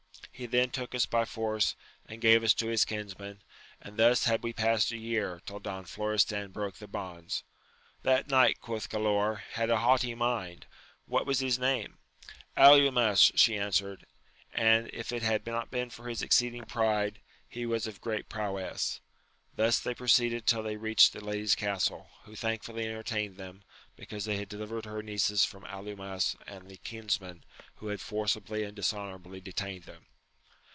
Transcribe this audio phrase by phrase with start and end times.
[0.33, 1.75] He then took us by force,
[2.07, 3.43] and gave us to his kinsmen,
[3.79, 7.43] and thus had we past a year, till Don Florestan broke the bonds.
[8.01, 10.65] That knight, quoth Galaor, had a haughty mind:
[11.05, 11.99] what was his name?
[12.57, 14.07] Alumas, she answered;
[14.51, 18.99] and, if it had not been for his exceeding pride, he was of great prowess.
[19.55, 23.63] Thus they proceeded till they reached the Lady's castle, who thankfully entertained them,
[23.95, 27.43] beca; use they had dehvered her nieces from Alumas and his kinsmen,
[27.75, 30.07] who had forcibly and dishonourably detained them.